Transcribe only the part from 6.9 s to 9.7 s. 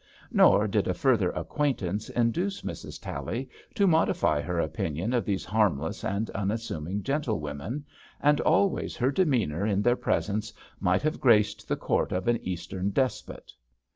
gentlewomen, and always her demeanour